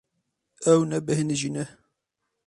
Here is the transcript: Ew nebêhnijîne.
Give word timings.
Ew 0.71 0.81
nebêhnijîne. 0.89 1.65